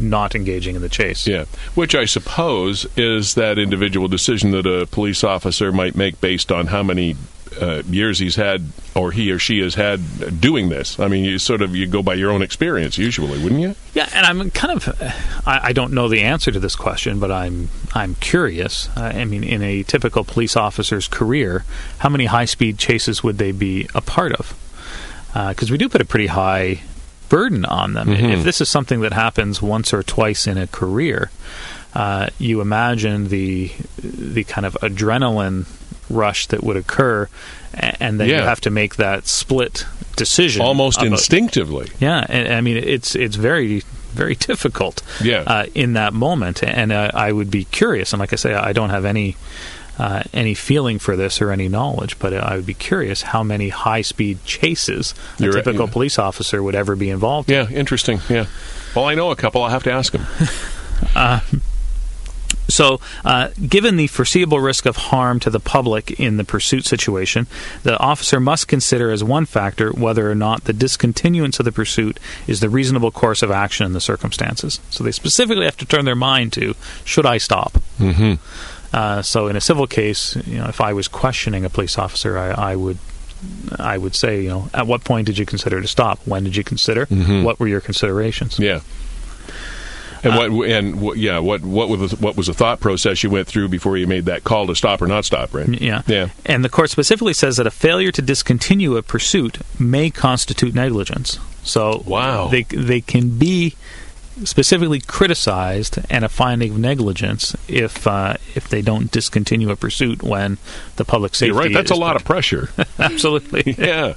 not 0.00 0.34
engaging 0.34 0.74
in 0.74 0.82
the 0.82 0.88
chase. 0.88 1.26
Yeah, 1.26 1.44
which 1.76 1.94
I 1.94 2.04
suppose 2.06 2.86
is 2.96 3.34
that 3.36 3.56
individual 3.58 4.08
decision 4.08 4.50
that 4.50 4.66
a 4.66 4.86
police 4.86 5.22
officer 5.24 5.70
might 5.72 5.94
make 5.94 6.20
based 6.20 6.50
on 6.50 6.66
how 6.66 6.82
many 6.82 7.16
uh, 7.60 7.82
years 7.88 8.18
he's 8.18 8.36
had 8.36 8.64
or 8.94 9.12
he 9.12 9.30
or 9.30 9.38
she 9.38 9.60
has 9.60 9.74
had 9.74 10.40
doing 10.40 10.68
this. 10.68 10.98
I 10.98 11.08
mean, 11.08 11.24
you 11.24 11.38
sort 11.38 11.62
of 11.62 11.74
you 11.74 11.86
go 11.86 12.02
by 12.02 12.14
your 12.14 12.30
own 12.30 12.42
experience 12.42 12.98
usually, 12.98 13.42
wouldn't 13.42 13.60
you? 13.60 13.74
Yeah, 13.94 14.08
and 14.14 14.26
I'm 14.26 14.50
kind 14.50 14.76
of 14.76 14.88
I, 15.46 15.60
I 15.64 15.72
don't 15.72 15.92
know 15.92 16.08
the 16.08 16.22
answer 16.22 16.50
to 16.50 16.60
this 16.60 16.76
question, 16.76 17.18
but 17.18 17.30
I'm 17.30 17.68
I'm 17.94 18.14
curious. 18.16 18.88
Uh, 18.96 19.12
I 19.14 19.24
mean, 19.24 19.44
in 19.44 19.62
a 19.62 19.82
typical 19.82 20.24
police 20.24 20.56
officer's 20.56 21.08
career, 21.08 21.64
how 21.98 22.08
many 22.08 22.26
high 22.26 22.46
speed 22.46 22.78
chases 22.78 23.22
would 23.22 23.38
they 23.38 23.52
be 23.52 23.88
a 23.94 24.00
part 24.00 24.32
of? 24.32 24.54
Because 25.32 25.70
we 25.70 25.78
do 25.78 25.88
put 25.88 26.00
a 26.00 26.04
pretty 26.04 26.26
high 26.26 26.80
burden 27.28 27.64
on 27.64 27.92
them. 27.92 28.08
If 28.08 28.42
this 28.42 28.60
is 28.60 28.68
something 28.68 29.00
that 29.02 29.12
happens 29.12 29.62
once 29.62 29.92
or 29.92 30.02
twice 30.02 30.46
in 30.46 30.58
a 30.58 30.66
career, 30.66 31.30
uh, 31.94 32.28
you 32.38 32.60
imagine 32.60 33.28
the 33.28 33.70
the 34.02 34.44
kind 34.44 34.66
of 34.66 34.74
adrenaline 34.82 35.66
rush 36.10 36.46
that 36.48 36.62
would 36.62 36.76
occur, 36.76 37.28
and 37.74 38.18
then 38.20 38.28
you 38.28 38.34
have 38.36 38.60
to 38.62 38.70
make 38.70 38.96
that 38.96 39.26
split 39.26 39.86
decision 40.16 40.62
Almost 40.62 40.98
about- 40.98 41.12
instinctively. 41.12 41.90
yeah, 42.00 42.24
and 42.28 42.52
I 42.52 42.60
mean 42.60 42.76
it's 42.76 43.14
it's 43.14 43.36
very 43.36 43.82
very 44.12 44.34
difficult. 44.34 45.02
Yeah. 45.22 45.42
Uh, 45.46 45.66
in 45.74 45.92
that 45.92 46.12
moment, 46.14 46.62
and 46.64 46.90
uh, 46.92 47.10
I 47.14 47.30
would 47.30 47.50
be 47.50 47.64
curious. 47.64 48.12
And 48.12 48.20
like 48.20 48.32
I 48.32 48.36
say, 48.36 48.54
I 48.54 48.72
don't 48.72 48.90
have 48.90 49.04
any 49.04 49.36
uh, 49.98 50.22
any 50.32 50.54
feeling 50.54 50.98
for 50.98 51.14
this 51.16 51.40
or 51.42 51.50
any 51.50 51.68
knowledge, 51.68 52.18
but 52.18 52.32
I 52.32 52.56
would 52.56 52.66
be 52.66 52.74
curious 52.74 53.22
how 53.22 53.42
many 53.42 53.68
high 53.68 54.00
speed 54.02 54.38
chases 54.44 55.14
a 55.38 55.42
You're 55.44 55.52
typical 55.52 55.86
yeah. 55.86 55.92
police 55.92 56.18
officer 56.18 56.62
would 56.62 56.74
ever 56.74 56.96
be 56.96 57.10
involved 57.10 57.50
in. 57.50 57.66
Yeah, 57.70 57.76
interesting. 57.76 58.20
Yeah. 58.28 58.46
Well, 58.96 59.04
I 59.04 59.14
know 59.14 59.30
a 59.30 59.36
couple. 59.36 59.62
I'll 59.62 59.70
have 59.70 59.82
to 59.84 59.92
ask 59.92 60.12
them. 60.12 60.26
So, 62.78 63.00
uh, 63.24 63.48
given 63.66 63.96
the 63.96 64.06
foreseeable 64.06 64.60
risk 64.60 64.86
of 64.86 64.94
harm 65.10 65.40
to 65.40 65.50
the 65.50 65.58
public 65.58 66.12
in 66.20 66.36
the 66.36 66.44
pursuit 66.44 66.84
situation, 66.84 67.48
the 67.82 67.98
officer 67.98 68.38
must 68.38 68.68
consider 68.68 69.10
as 69.10 69.24
one 69.24 69.46
factor 69.46 69.90
whether 69.90 70.30
or 70.30 70.36
not 70.36 70.62
the 70.62 70.72
discontinuance 70.72 71.58
of 71.58 71.64
the 71.64 71.72
pursuit 71.72 72.20
is 72.46 72.60
the 72.60 72.68
reasonable 72.68 73.10
course 73.10 73.42
of 73.42 73.50
action 73.50 73.84
in 73.84 73.94
the 73.94 74.00
circumstances. 74.00 74.78
So, 74.90 75.02
they 75.02 75.10
specifically 75.10 75.64
have 75.64 75.76
to 75.78 75.86
turn 75.86 76.04
their 76.04 76.14
mind 76.14 76.52
to 76.52 76.76
should 77.04 77.26
I 77.26 77.38
stop? 77.38 77.72
Mm-hmm. 77.98 78.34
Uh, 78.96 79.22
so, 79.22 79.48
in 79.48 79.56
a 79.56 79.60
civil 79.60 79.88
case, 79.88 80.36
you 80.46 80.58
know, 80.58 80.68
if 80.68 80.80
I 80.80 80.92
was 80.92 81.08
questioning 81.08 81.64
a 81.64 81.70
police 81.70 81.98
officer, 81.98 82.38
I, 82.38 82.72
I 82.72 82.76
would. 82.76 82.98
I 83.78 83.98
would 83.98 84.14
say, 84.16 84.42
you 84.42 84.48
know, 84.48 84.68
at 84.74 84.86
what 84.86 85.04
point 85.04 85.26
did 85.26 85.38
you 85.38 85.46
consider 85.46 85.80
to 85.80 85.86
stop? 85.86 86.18
When 86.26 86.42
did 86.42 86.56
you 86.56 86.64
consider? 86.64 87.06
Mhm. 87.06 87.44
What 87.44 87.60
were 87.60 87.68
your 87.68 87.80
considerations? 87.80 88.58
Yeah. 88.58 88.80
And 90.22 90.34
what 90.36 90.68
and 90.68 91.00
what, 91.00 91.16
yeah 91.18 91.38
what 91.38 91.62
what 91.62 91.88
was 91.88 92.10
the, 92.10 92.16
what 92.16 92.36
was 92.36 92.46
the 92.48 92.54
thought 92.54 92.80
process 92.80 93.22
you 93.22 93.30
went 93.30 93.46
through 93.46 93.68
before 93.68 93.96
you 93.96 94.06
made 94.06 94.24
that 94.26 94.44
call 94.44 94.66
to 94.66 94.74
stop 94.74 95.00
or 95.02 95.06
not 95.06 95.24
stop 95.24 95.54
right 95.54 95.68
Yeah. 95.80 96.02
yeah 96.06 96.28
And 96.46 96.64
the 96.64 96.68
court 96.68 96.90
specifically 96.90 97.34
says 97.34 97.56
that 97.56 97.66
a 97.66 97.70
failure 97.70 98.10
to 98.12 98.22
discontinue 98.22 98.96
a 98.96 99.02
pursuit 99.02 99.58
may 99.78 100.10
constitute 100.10 100.74
negligence. 100.74 101.38
So 101.62 102.02
Wow. 102.06 102.48
they 102.48 102.62
they 102.64 103.00
can 103.00 103.38
be 103.38 103.74
specifically 104.44 105.00
criticized 105.00 105.98
and 106.08 106.24
a 106.24 106.28
finding 106.28 106.70
of 106.72 106.78
negligence 106.78 107.56
if 107.66 108.06
uh, 108.06 108.34
if 108.54 108.68
they 108.68 108.80
don't 108.82 109.10
discontinue 109.10 109.68
a 109.70 109.74
pursuit 109.76 110.22
when 110.22 110.58
the 110.94 111.04
public 111.04 111.34
safety. 111.34 111.46
you're 111.52 111.56
right 111.60 111.72
that's 111.72 111.90
a 111.90 111.96
lot 111.96 112.14
of 112.14 112.24
pressure 112.24 112.70
absolutely. 113.00 113.72
yeah 113.78 114.14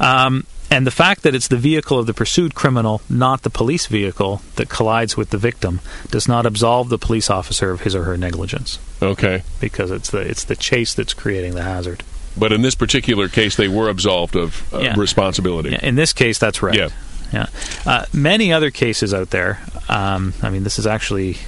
Um, 0.00 0.44
and 0.70 0.86
the 0.86 0.90
fact 0.90 1.22
that 1.22 1.34
it's 1.34 1.48
the 1.48 1.56
vehicle 1.56 1.98
of 1.98 2.06
the 2.06 2.14
pursued 2.14 2.54
criminal, 2.54 3.00
not 3.08 3.42
the 3.42 3.50
police 3.50 3.86
vehicle, 3.86 4.42
that 4.56 4.68
collides 4.68 5.16
with 5.16 5.30
the 5.30 5.38
victim, 5.38 5.80
does 6.10 6.26
not 6.28 6.44
absolve 6.46 6.88
the 6.88 6.98
police 6.98 7.30
officer 7.30 7.70
of 7.70 7.82
his 7.82 7.94
or 7.94 8.04
her 8.04 8.16
negligence 8.16 8.78
okay 9.02 9.42
because 9.60 9.90
it's 9.90 10.10
the 10.10 10.18
it's 10.20 10.44
the 10.44 10.56
chase 10.56 10.94
that's 10.94 11.12
creating 11.14 11.54
the 11.54 11.62
hazard. 11.62 12.02
but 12.38 12.50
in 12.52 12.62
this 12.62 12.74
particular 12.74 13.28
case 13.28 13.54
they 13.56 13.68
were 13.68 13.88
absolved 13.90 14.34
of 14.34 14.72
uh, 14.74 14.78
Yeah. 14.80 14.94
responsibility 14.96 15.70
Yeah, 15.70 15.80
in 15.82 15.94
this 15.96 16.12
case, 16.12 16.38
that's 16.38 16.62
right. 16.62 16.74
Yeah. 16.76 16.88
Yeah. 17.32 17.46
Uh, 17.84 18.04
many 18.12 18.52
other 18.52 18.70
cases 18.70 19.12
out 19.12 19.30
there. 19.30 19.58
Um, 19.88 20.32
I 20.42 20.48
mean, 20.50 20.62
this 20.62 20.78
is 20.78 20.86
actually 20.86 21.38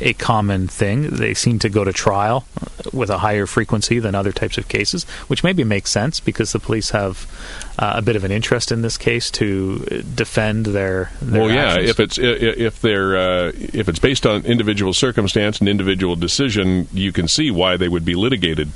a 0.00 0.12
common 0.14 0.68
thing. 0.68 1.08
They 1.10 1.34
seem 1.34 1.58
to 1.60 1.68
go 1.68 1.84
to 1.84 1.92
trial 1.92 2.44
with 2.92 3.10
a 3.10 3.18
higher 3.18 3.46
frequency 3.46 3.98
than 3.98 4.14
other 4.14 4.32
types 4.32 4.58
of 4.58 4.68
cases, 4.68 5.04
which 5.28 5.42
maybe 5.44 5.64
makes 5.64 5.90
sense 5.90 6.20
because 6.20 6.52
the 6.52 6.58
police 6.58 6.90
have 6.90 7.26
uh, 7.78 7.94
a 7.96 8.02
bit 8.02 8.16
of 8.16 8.24
an 8.24 8.30
interest 8.32 8.70
in 8.72 8.82
this 8.82 8.96
case 8.98 9.30
to 9.32 9.78
defend 10.14 10.66
their. 10.66 11.10
their 11.20 11.40
well 11.42 11.50
yeah 11.50 11.70
actions. 11.72 11.90
if 11.90 12.00
it's 12.00 12.18
if 12.18 12.80
they're 12.80 13.16
uh, 13.16 13.52
if 13.54 13.88
it's 13.88 13.98
based 13.98 14.26
on 14.26 14.44
individual 14.44 14.92
circumstance 14.92 15.58
and 15.60 15.68
individual 15.68 16.16
decision 16.16 16.86
you 16.92 17.12
can 17.12 17.26
see 17.28 17.50
why 17.50 17.76
they 17.76 17.88
would 17.88 18.04
be 18.04 18.14
litigated 18.14 18.68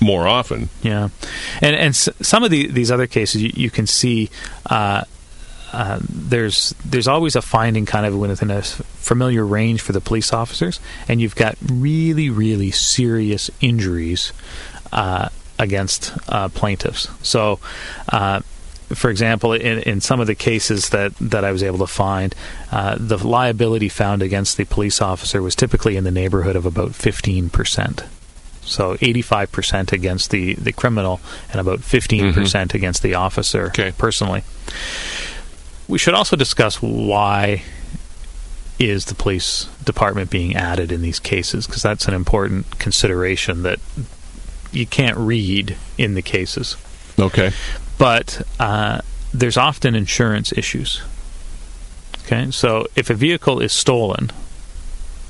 more 0.00 0.26
often 0.28 0.68
Yeah, 0.82 1.08
and 1.62 1.74
and 1.74 1.88
s- 1.88 2.08
some 2.20 2.44
of 2.44 2.50
the, 2.50 2.66
these 2.66 2.90
other 2.90 3.06
cases 3.06 3.42
you, 3.42 3.50
you 3.54 3.70
can 3.70 3.86
see. 3.86 4.28
Uh, 4.66 5.04
uh, 5.76 5.98
there's 6.08 6.74
there's 6.84 7.06
always 7.08 7.36
a 7.36 7.42
finding 7.42 7.84
kind 7.86 8.06
of 8.06 8.16
within 8.16 8.50
a 8.50 8.62
familiar 8.62 9.44
range 9.44 9.80
for 9.82 9.92
the 9.92 10.00
police 10.00 10.32
officers, 10.32 10.80
and 11.08 11.20
you've 11.20 11.36
got 11.36 11.56
really 11.70 12.30
really 12.30 12.70
serious 12.70 13.50
injuries 13.60 14.32
uh, 14.92 15.28
against 15.58 16.12
uh, 16.28 16.48
plaintiffs. 16.48 17.08
So, 17.22 17.58
uh, 18.08 18.40
for 18.94 19.10
example, 19.10 19.52
in, 19.52 19.78
in 19.82 20.00
some 20.00 20.20
of 20.20 20.26
the 20.26 20.34
cases 20.34 20.90
that, 20.90 21.12
that 21.20 21.44
I 21.44 21.50
was 21.52 21.62
able 21.62 21.78
to 21.78 21.86
find, 21.86 22.34
uh, 22.70 22.96
the 22.98 23.18
liability 23.18 23.88
found 23.88 24.22
against 24.22 24.56
the 24.56 24.64
police 24.64 25.02
officer 25.02 25.42
was 25.42 25.54
typically 25.56 25.96
in 25.96 26.04
the 26.04 26.10
neighborhood 26.10 26.56
of 26.56 26.64
about 26.66 26.94
fifteen 26.94 27.50
percent. 27.50 28.02
So 28.62 28.96
85% 28.96 29.92
against 29.92 30.30
the, 30.30 30.54
the 30.54 30.72
criminal 30.72 31.20
and 31.52 31.60
about 31.60 31.78
15% 31.82 32.74
against 32.74 33.00
the 33.00 33.14
officer 33.14 33.66
Okay. 33.68 33.92
personally. 33.96 34.42
We 35.88 35.98
should 35.98 36.14
also 36.14 36.36
discuss 36.36 36.82
why 36.82 37.62
is 38.78 39.06
the 39.06 39.14
police 39.14 39.66
department 39.84 40.30
being 40.30 40.54
added 40.54 40.92
in 40.92 41.00
these 41.00 41.18
cases 41.18 41.66
because 41.66 41.82
that's 41.82 42.06
an 42.06 42.14
important 42.14 42.78
consideration 42.78 43.62
that 43.62 43.78
you 44.72 44.86
can't 44.86 45.16
read 45.16 45.76
in 45.96 46.14
the 46.14 46.22
cases. 46.22 46.76
okay 47.18 47.52
But 47.98 48.42
uh, 48.60 49.00
there's 49.32 49.56
often 49.56 49.94
insurance 49.94 50.52
issues. 50.52 51.00
Okay, 52.24 52.50
so 52.50 52.86
if 52.96 53.08
a 53.08 53.14
vehicle 53.14 53.60
is 53.60 53.72
stolen, 53.72 54.30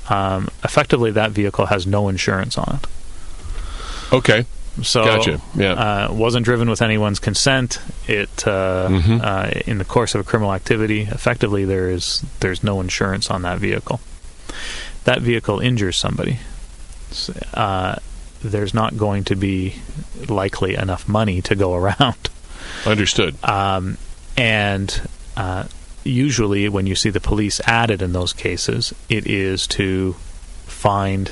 um, 0.09 0.49
effectively 0.63 1.11
that 1.11 1.31
vehicle 1.31 1.67
has 1.67 1.85
no 1.85 2.09
insurance 2.09 2.57
on 2.57 2.79
it. 2.81 4.13
okay 4.13 4.45
So 4.83 5.03
Gotcha. 5.03 5.41
Yeah. 5.55 5.73
uh, 5.73 6.13
wasn't 6.13 6.45
driven 6.45 6.69
with 6.69 6.81
anyone's 6.81 7.19
consent. 7.19 7.79
It 8.07 8.29
uh, 8.47 8.87
Mhm. 8.89 9.23
uh, 9.23 9.59
in 9.65 9.77
the 9.79 9.85
course 9.85 10.13
of 10.15 10.21
a 10.21 10.23
criminal 10.23 10.53
activity. 10.53 11.01
Effectively, 11.01 11.65
there 11.65 11.89
is 11.89 12.23
there's 12.41 12.63
no 12.63 12.79
insurance 12.81 13.31
on 13.31 13.41
that 13.41 13.57
vehicle. 13.59 13.99
That 15.05 15.21
vehicle 15.21 15.59
injures 15.59 15.97
somebody. 15.97 16.39
Uh, 17.53 17.95
there's 18.43 18.73
not 18.73 18.97
going 18.97 19.23
to 19.25 19.35
be 19.35 19.75
likely 20.27 20.75
enough 20.75 21.07
money 21.07 21.41
to 21.41 21.55
go 21.55 21.73
around. 21.81 22.29
understood 22.85 23.35
Um, 23.43 23.97
and 24.37 25.01
uh, 25.35 25.63
usually, 26.03 26.69
when 26.69 26.85
you 26.85 26.95
see 26.95 27.09
the 27.09 27.19
police 27.19 27.59
added 27.65 28.01
in 28.01 28.13
those 28.13 28.33
cases, 28.33 28.93
it 29.09 29.25
is 29.25 29.65
to 29.67 30.13
find 30.67 31.31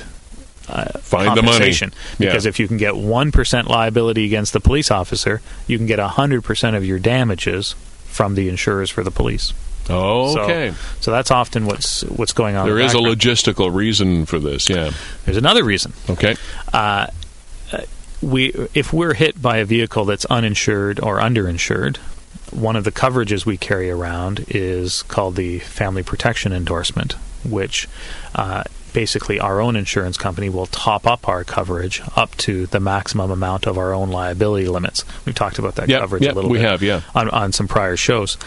uh, 0.68 0.86
Find 0.98 1.36
the 1.36 1.42
money. 1.42 1.46
compensation. 1.52 1.92
Yeah. 2.18 2.30
Because 2.30 2.46
if 2.46 2.58
you 2.58 2.66
can 2.68 2.76
get 2.76 2.96
one 2.96 3.32
percent 3.32 3.68
liability 3.68 4.24
against 4.24 4.52
the 4.52 4.60
police 4.60 4.90
officer, 4.90 5.40
you 5.66 5.76
can 5.78 5.86
get 5.86 5.98
hundred 5.98 6.42
percent 6.44 6.76
of 6.76 6.84
your 6.84 6.98
damages 6.98 7.74
from 8.06 8.34
the 8.34 8.48
insurers 8.48 8.90
for 8.90 9.04
the 9.04 9.10
police. 9.10 9.52
okay 9.90 10.72
So 11.00 11.10
that's 11.10 11.30
often 11.30 11.66
what's 11.66 12.02
what's 12.04 12.32
going 12.32 12.56
on. 12.56 12.66
There 12.66 12.78
in 12.78 12.86
is 12.86 12.92
the 12.92 12.98
a 12.98 13.02
logistical 13.02 13.72
reason 13.72 14.26
for 14.26 14.38
this, 14.38 14.68
yeah. 14.68 14.90
There's 15.24 15.36
another 15.36 15.62
reason. 15.64 15.92
Okay. 16.10 16.34
Uh, 16.72 17.06
uh, 17.72 17.78
we 18.22 18.52
if 18.74 18.92
we're 18.92 19.14
hit 19.14 19.40
by 19.40 19.58
a 19.58 19.64
vehicle 19.64 20.04
that's 20.04 20.24
uninsured 20.26 20.98
or 21.00 21.18
underinsured, 21.18 21.98
one 22.50 22.74
of 22.76 22.84
the 22.84 22.92
coverages 22.92 23.44
we 23.46 23.56
carry 23.56 23.90
around 23.90 24.44
is 24.48 25.02
called 25.02 25.36
the 25.36 25.58
family 25.60 26.02
protection 26.02 26.52
endorsement, 26.52 27.12
which 27.44 27.88
uh, 28.34 28.64
basically 28.96 29.38
our 29.38 29.60
own 29.60 29.76
insurance 29.76 30.16
company 30.16 30.48
will 30.48 30.64
top 30.64 31.06
up 31.06 31.28
our 31.28 31.44
coverage 31.44 32.00
up 32.16 32.34
to 32.38 32.64
the 32.68 32.80
maximum 32.80 33.30
amount 33.30 33.66
of 33.66 33.76
our 33.76 33.92
own 33.92 34.08
liability 34.08 34.66
limits. 34.68 35.04
We've 35.26 35.34
talked 35.34 35.58
about 35.58 35.74
that 35.74 35.90
Yep, 35.90 36.00
coverage 36.00 36.22
yep, 36.22 36.32
a 36.32 36.34
little 36.34 36.50
we 36.50 36.56
bit 36.56 36.66
have, 36.66 36.82
yeah. 36.82 37.02
on, 37.14 37.28
on 37.28 37.52
some 37.52 37.68
prior 37.68 37.98
shows. 37.98 38.38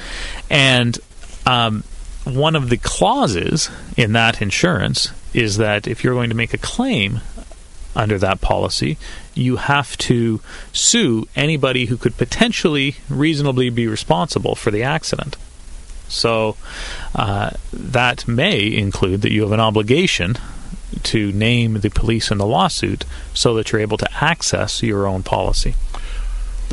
And 0.49 0.97
um, 1.45 1.83
one 2.23 2.55
of 2.55 2.69
the 2.69 2.77
clauses 2.77 3.69
in 3.95 4.13
that 4.13 4.41
insurance 4.41 5.11
is 5.35 5.57
that 5.57 5.87
if 5.87 6.03
you're 6.03 6.15
going 6.15 6.31
to 6.31 6.35
make 6.35 6.55
a 6.55 6.57
claim 6.57 7.19
under 7.95 8.17
that 8.17 8.41
policy, 8.41 8.97
you 9.35 9.57
have 9.57 9.95
to 9.97 10.41
sue 10.73 11.27
anybody 11.35 11.85
who 11.85 11.95
could 11.95 12.17
potentially 12.17 12.95
reasonably 13.07 13.69
be 13.69 13.85
responsible 13.85 14.55
for 14.55 14.71
the 14.71 14.81
accident. 14.81 15.37
So 16.09 16.57
uh, 17.15 17.51
that 17.71 18.27
may 18.27 18.59
include 18.75 19.21
that 19.21 19.31
you 19.31 19.43
have 19.43 19.51
an 19.51 19.59
obligation 19.59 20.35
to 21.03 21.31
name 21.31 21.75
the 21.81 21.89
police 21.89 22.31
in 22.31 22.37
the 22.39 22.45
lawsuit 22.47 23.05
so 23.33 23.53
that 23.53 23.71
you're 23.71 23.79
able 23.81 23.97
to 23.97 24.07
access 24.23 24.81
your 24.83 25.07
own 25.07 25.23
policy. 25.23 25.75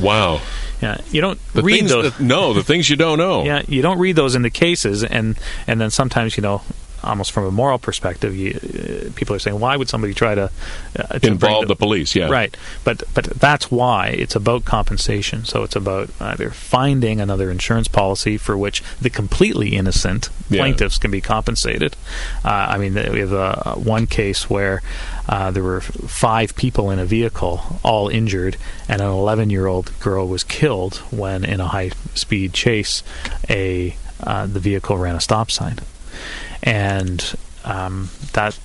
Wow. 0.01 0.41
Yeah, 0.83 0.99
you 1.11 1.21
don't 1.21 1.39
The 1.55 1.63
read 1.63 1.87
those. 1.87 2.13
that- 2.13 2.21
no, 2.23 2.53
the 2.53 2.63
things 2.63 2.91
you 2.91 2.97
don't 2.97 3.19
know. 3.19 3.45
Yeah, 3.45 3.63
you 3.69 3.81
don't 3.83 3.99
read 3.99 4.17
those 4.17 4.35
in 4.35 4.43
the 4.43 4.51
cases, 4.51 5.03
and 5.05 5.39
and 5.67 5.81
then 5.81 5.91
sometimes 5.91 6.37
you 6.37 6.43
know, 6.43 6.61
almost 7.07 7.33
from 7.33 7.45
a 7.45 7.51
moral 7.51 7.79
perspective, 7.79 8.35
you, 8.37 8.51
uh, 8.55 9.11
people 9.15 9.35
are 9.37 9.39
saying, 9.39 9.59
why 9.61 9.77
would 9.77 9.89
somebody 9.89 10.15
try 10.15 10.35
to, 10.35 10.51
uh, 10.99 11.19
to 11.19 11.27
Involve 11.27 11.69
the 11.69 11.77
police, 11.77 12.15
yeah. 12.15 12.29
Right, 12.29 12.57
but 12.85 13.03
but 13.15 13.25
that's 13.25 13.71
why 13.71 14.09
it's 14.09 14.35
about 14.35 14.65
compensation. 14.65 15.45
So 15.45 15.63
it's 15.63 15.77
about 15.77 16.11
either 16.21 16.51
finding 16.51 17.21
another 17.21 17.51
insurance 17.51 17.89
policy 17.89 18.37
for 18.37 18.57
which 18.57 18.83
the 19.01 19.11
completely 19.11 19.77
innocent 19.77 20.29
Yeah. 20.49 20.63
plaintiffs 20.63 20.99
can 20.99 21.11
be 21.11 21.21
compensated. 21.21 21.97
Uh, 22.45 22.49
I 22.49 22.79
mean, 22.79 22.95
we 22.95 23.21
have 23.21 23.33
uh, 23.33 23.75
one 23.75 24.07
case 24.07 24.51
where 24.51 24.83
uh, 25.29 25.51
there 25.51 25.63
were 25.63 25.81
five 25.81 26.55
people 26.57 26.91
in 26.91 26.99
a 26.99 27.05
vehicle, 27.05 27.81
all 27.83 28.09
injured, 28.09 28.57
and 28.89 29.01
an 29.01 29.09
11-year-old 29.09 29.99
girl 30.01 30.29
was 30.29 30.45
killed 30.45 30.97
when, 31.11 31.45
in 31.45 31.61
a 31.61 31.69
high-speed 31.69 32.53
chase, 32.53 33.03
a 33.51 33.97
uh, 34.23 34.47
the 34.47 34.61
vehicle 34.61 34.97
ran 34.97 35.15
a 35.15 35.21
stop 35.21 35.51
sign, 35.51 35.79
and 36.67 37.35
um, 37.65 38.11
that 38.35 38.59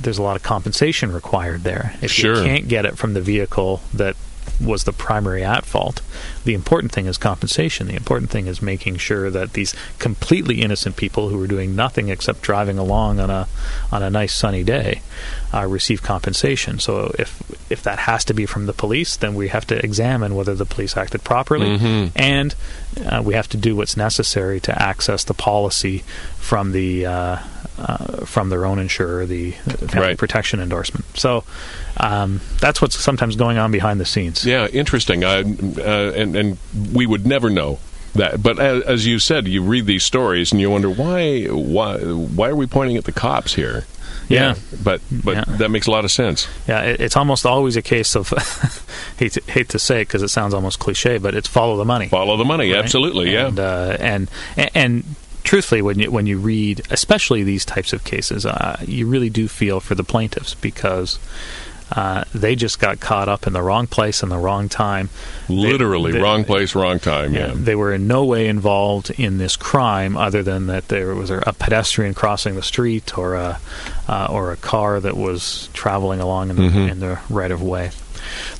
there's 0.00 0.18
a 0.18 0.22
lot 0.22 0.36
of 0.36 0.42
compensation 0.42 1.10
required 1.12 1.62
there. 1.64 1.94
If 2.02 2.10
Sure. 2.12 2.36
you 2.36 2.44
can't 2.44 2.68
get 2.68 2.84
it 2.84 2.98
from 2.98 3.14
the 3.14 3.20
vehicle 3.22 3.80
that 3.94 4.14
was 4.60 4.84
the 4.84 4.92
primary 4.92 5.42
at 5.42 5.64
fault, 5.64 6.00
the 6.44 6.54
important 6.54 6.92
thing 6.92 7.06
is 7.06 7.16
compensation. 7.18 7.88
The 7.88 7.96
important 7.96 8.30
thing 8.30 8.46
is 8.46 8.62
making 8.62 8.98
sure 8.98 9.28
that 9.30 9.54
these 9.54 9.74
completely 9.98 10.60
innocent 10.62 10.96
people 10.96 11.28
who 11.28 11.42
are 11.42 11.48
doing 11.48 11.74
nothing 11.74 12.08
except 12.08 12.42
driving 12.42 12.78
along 12.78 13.18
on 13.18 13.30
a 13.30 13.48
on 13.90 14.02
a 14.04 14.10
nice 14.10 14.32
sunny 14.34 14.62
day 14.62 15.00
uh, 15.52 15.66
receive 15.66 16.02
compensation. 16.02 16.78
So 16.78 17.12
if 17.18 17.42
if 17.70 17.82
that 17.82 18.00
has 18.00 18.24
to 18.26 18.34
be 18.34 18.46
from 18.46 18.66
the 18.66 18.72
police, 18.74 19.16
then 19.16 19.34
we 19.34 19.48
have 19.48 19.66
to 19.68 19.82
examine 19.82 20.36
whether 20.36 20.54
the 20.54 20.66
police 20.66 20.96
acted 20.96 21.24
properly, 21.24 21.78
Mhm. 21.78 22.10
and 22.14 22.54
uh, 23.06 23.22
we 23.22 23.34
have 23.34 23.48
to 23.50 23.56
do 23.56 23.76
what's 23.76 23.96
necessary 23.96 24.60
to 24.60 24.82
access 24.82 25.24
the 25.24 25.34
policy 25.34 26.04
from 26.38 26.72
the 26.72 27.06
uh, 27.06 27.38
uh, 27.76 28.24
from 28.24 28.50
their 28.50 28.64
own 28.64 28.78
insurer, 28.78 29.26
the 29.26 29.50
family 29.52 30.08
Right. 30.08 30.18
protection 30.18 30.60
endorsement. 30.60 31.04
So 31.16 31.42
um, 31.96 32.40
that's 32.60 32.80
what's 32.80 32.96
sometimes 32.96 33.34
going 33.36 33.58
on 33.58 33.72
behind 33.72 33.98
the 34.00 34.04
scenes. 34.04 34.44
Yeah, 34.46 34.66
interesting. 34.68 35.24
Uh, 35.24 35.42
uh, 35.78 36.12
and 36.14 36.36
and 36.36 36.58
we 36.92 37.06
would 37.06 37.26
never 37.26 37.50
know 37.50 37.78
that. 38.14 38.42
But 38.42 38.58
as, 38.58 38.82
as 38.84 39.06
you 39.06 39.18
said, 39.18 39.46
you 39.48 39.62
read 39.62 39.86
these 39.86 40.04
stories 40.04 40.52
and 40.52 40.60
you 40.60 40.70
wonder 40.70 40.88
why 40.90 41.44
why 41.46 41.98
why 41.98 42.48
are 42.48 42.56
we 42.56 42.66
pointing 42.66 42.96
at 42.96 43.04
the 43.04 43.12
cops 43.12 43.54
here? 43.54 43.84
Yeah. 44.28 44.54
but 44.82 45.00
but 45.10 45.36
Yeah. 45.36 45.44
that 45.58 45.68
makes 45.70 45.86
a 45.86 45.90
lot 45.90 46.04
of 46.04 46.10
sense. 46.10 46.48
Yeah, 46.66 46.80
it, 46.82 47.00
it's 47.00 47.16
almost 47.16 47.44
always 47.44 47.76
a 47.76 47.82
case 47.82 48.14
of 48.16 48.28
hate 49.18 49.32
to, 49.32 49.42
hate 49.52 49.68
to 49.70 49.78
say 49.78 50.00
it 50.00 50.08
because 50.08 50.22
it 50.22 50.28
sounds 50.28 50.54
almost 50.54 50.78
cliche, 50.78 51.18
but 51.18 51.34
it's 51.34 51.48
follow 51.48 51.76
the 51.76 51.84
money. 51.84 52.08
Follow 52.08 52.36
the 52.38 52.44
money, 52.44 52.72
right? 52.72 52.82
absolutely. 52.82 53.34
And, 53.36 53.58
yeah, 53.58 53.64
uh, 53.64 53.96
and 54.00 54.30
and 54.56 54.70
and 54.74 55.04
truthfully, 55.42 55.82
when 55.82 55.98
you 55.98 56.10
when 56.10 56.26
you 56.26 56.38
read, 56.38 56.80
especially 56.90 57.42
these 57.44 57.66
types 57.66 57.92
of 57.92 58.04
cases, 58.04 58.46
uh, 58.46 58.78
you 58.86 59.06
really 59.06 59.28
do 59.30 59.46
feel 59.46 59.80
for 59.80 59.94
the 59.94 60.04
plaintiffs 60.04 60.54
because. 60.54 61.18
Uh, 61.92 62.24
they 62.34 62.56
just 62.56 62.78
got 62.80 62.98
caught 62.98 63.28
up 63.28 63.46
in 63.46 63.52
the 63.52 63.62
wrong 63.62 63.86
place 63.86 64.22
and 64.22 64.32
the 64.32 64.38
wrong 64.38 64.68
time. 64.68 65.10
Literally 65.48 66.12
they- 66.12 66.20
wrong 66.20 66.44
place, 66.44 66.74
wrong 66.74 66.98
time. 66.98 67.34
Yeah. 67.34 67.52
They 67.54 67.74
were 67.74 67.92
in 67.92 68.06
no 68.08 68.24
way 68.24 68.48
involved 68.48 69.10
in 69.10 69.38
this 69.38 69.54
crime, 69.56 70.16
other 70.16 70.42
than 70.42 70.66
that 70.68 70.88
there 70.88 71.14
was 71.14 71.30
a 71.30 71.54
pedestrian 71.58 72.14
crossing 72.14 72.54
the 72.56 72.62
street 72.62 73.16
or 73.18 73.34
a 73.34 73.58
uh, 74.08 74.26
or 74.30 74.52
a 74.52 74.56
car 74.56 74.98
that 75.00 75.16
was 75.16 75.68
traveling 75.72 76.20
along 76.20 76.50
in 76.50 76.56
the, 76.56 76.62
Mhm. 76.62 76.90
in 76.90 77.00
the 77.00 77.18
right 77.30 77.50
of 77.50 77.62
way. 77.62 77.90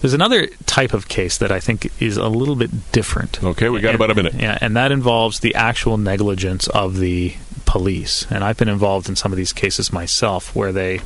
There's 0.00 0.14
another 0.14 0.46
type 0.66 0.92
of 0.92 1.08
case 1.08 1.38
that 1.38 1.50
I 1.50 1.60
think 1.60 1.90
is 1.98 2.16
a 2.18 2.28
little 2.28 2.54
bit 2.56 2.92
different. 2.92 3.42
Okay, 3.42 3.68
we 3.70 3.80
got 3.80 3.88
And- 3.90 3.94
about 3.96 4.10
a 4.10 4.14
minute. 4.14 4.34
Yeah, 4.38 4.58
and 4.60 4.76
that 4.76 4.92
involves 4.92 5.40
the 5.40 5.54
actual 5.54 5.96
negligence 5.96 6.68
of 6.68 6.98
the 6.98 7.34
police. 7.64 8.26
And 8.30 8.44
I've 8.44 8.58
been 8.58 8.68
involved 8.68 9.08
in 9.08 9.16
some 9.16 9.32
of 9.32 9.36
these 9.38 9.52
cases 9.54 9.92
myself, 9.92 10.54
where 10.54 10.70
they 10.72 11.00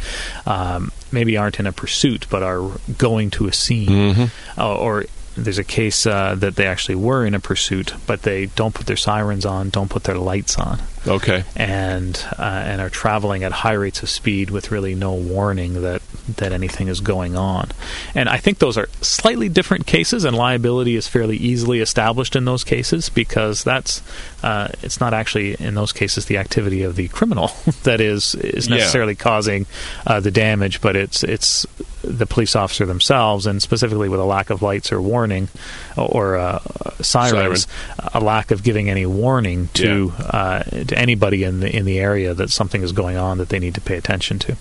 um, 0.47 0.91
maybe 1.13 1.37
aren't 1.37 1.59
in 1.61 1.67
a 1.67 1.73
pursuit 1.73 2.27
but 2.31 2.43
are 2.43 2.63
going 2.99 3.31
to 3.31 3.47
a 3.49 3.53
scene, 3.53 3.89
Mhm. 4.15 4.31
uh, 4.57 4.77
or 4.77 5.05
there's 5.37 5.59
a 5.59 5.65
case 5.65 6.05
uh, 6.05 6.35
that 6.37 6.57
they 6.57 6.67
actually 6.67 6.97
were 6.97 7.25
in 7.25 7.33
a 7.33 7.39
pursuit, 7.39 7.93
but 8.09 8.23
they 8.23 8.47
don't 8.57 8.75
put 8.75 8.87
their 8.87 8.97
sirens 8.97 9.47
on, 9.47 9.71
don't 9.71 9.89
put 9.89 10.03
their 10.05 10.19
lights 10.19 10.57
on, 10.57 10.81
Okay. 11.07 11.45
and 11.55 12.21
uh, 12.39 12.43
and 12.43 12.81
are 12.81 12.91
traveling 12.91 13.45
at 13.45 13.53
high 13.53 13.75
rates 13.75 14.03
of 14.03 14.11
speed 14.11 14.51
with 14.51 14.73
really 14.73 14.97
no 14.97 15.13
warning 15.13 15.83
that 15.83 16.03
that 16.39 16.53
anything 16.53 16.89
is 16.89 17.01
going 17.01 17.37
on. 17.37 17.71
And 18.15 18.29
I 18.29 18.39
think 18.39 18.59
those 18.59 18.77
are 18.77 18.89
slightly 19.01 19.49
different 19.49 19.87
cases, 19.87 20.25
and 20.25 20.37
liability 20.37 20.97
is 20.97 21.07
fairly 21.07 21.37
easily 21.37 21.81
established 21.81 22.35
in 22.35 22.45
those 22.45 22.65
cases 22.65 23.09
because 23.09 23.63
that's 23.63 24.03
uh, 24.43 24.69
it's 24.83 25.01
not 25.01 25.15
actually 25.15 25.55
in 25.55 25.75
those 25.75 25.93
cases 25.93 26.27
the 26.27 26.39
activity 26.39 26.83
of 26.83 26.97
the 26.97 27.09
criminal 27.09 27.51
that 27.85 28.01
is 28.01 28.35
is 28.37 28.69
Yeah. 28.69 28.77
necessarily 28.77 29.15
causing 29.15 29.67
uh, 30.07 30.21
the 30.21 30.31
damage, 30.31 30.81
but 30.81 30.97
it's 30.97 31.23
it's 31.23 31.67
the 32.03 32.27
police 32.27 32.55
officer 32.57 32.87
themselves, 32.87 33.47
and 33.47 33.61
specifically 33.61 34.09
with 34.09 34.21
a 34.21 34.25
lack 34.25 34.51
of 34.51 34.63
lights 34.63 34.91
or 34.93 35.03
warning 35.03 35.49
or 35.97 36.37
uh, 36.37 36.61
sirens, 37.01 37.67
a 38.15 38.21
lack 38.21 38.51
of 38.51 38.63
giving 38.63 38.89
any 38.89 39.05
warning 39.07 39.69
to 39.75 40.13
uh, 40.21 40.63
to 40.63 40.97
anybody 40.99 41.43
in 41.45 41.61
the 41.61 41.75
in 41.77 41.85
the 41.85 41.99
area 41.99 42.35
that 42.35 42.51
something 42.51 42.83
is 42.83 42.93
going 42.93 43.17
on 43.17 43.39
that 43.39 43.49
they 43.49 43.59
need 43.59 43.75
to 43.75 43.81
pay 43.81 43.97
attention 43.97 44.39
to. 44.39 44.57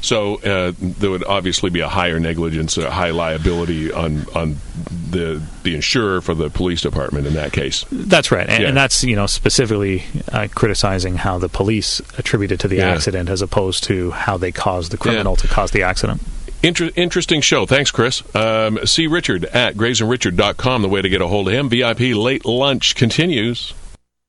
So 0.00 0.36
uh, 0.42 0.72
there 0.78 1.10
would 1.10 1.24
obviously 1.24 1.70
be 1.70 1.80
a 1.80 1.88
higher 1.88 2.18
negligence, 2.18 2.76
a 2.78 2.90
high 2.90 3.10
liability 3.10 3.92
on 3.92 4.26
on 4.34 4.56
the 5.10 5.40
the 5.62 5.74
insurer 5.74 6.20
for 6.20 6.34
the 6.34 6.50
police 6.50 6.80
department 6.82 7.26
in 7.26 7.34
that 7.34 7.52
case. 7.52 7.84
That's 7.92 8.30
right, 8.32 8.48
and, 8.48 8.62
Yeah. 8.62 8.68
and 8.68 8.76
that's 8.76 9.04
you 9.04 9.14
know 9.16 9.26
specifically 9.26 10.04
uh, 10.32 10.48
criticizing 10.54 11.16
how 11.16 11.38
the 11.38 11.48
police 11.48 12.00
attributed 12.18 12.60
to 12.60 12.68
the 12.68 12.76
Yeah. 12.76 12.90
accident 12.90 13.28
as 13.28 13.42
opposed 13.42 13.84
to 13.84 14.10
how 14.12 14.36
they 14.36 14.52
caused 14.52 14.90
the 14.92 14.96
criminal 14.98 15.36
to 15.36 15.46
cause 15.48 15.70
the 15.70 15.82
accident. 15.82 16.20
Inter- 16.64 16.90
interesting 16.94 17.40
show. 17.40 17.66
Thanks, 17.66 17.90
Chris. 17.90 18.22
Um, 18.36 18.78
see 18.86 19.08
Richard 19.08 19.44
at 19.46 19.74
gravesandrichard.com, 19.76 20.82
the 20.82 20.88
way 20.88 21.02
to 21.02 21.08
get 21.08 21.20
a 21.20 21.26
hold 21.26 21.48
of 21.48 21.54
him. 21.54 21.68
VIP 21.68 22.14
Late 22.14 22.44
Lunch 22.44 22.94
continues. 22.94 23.74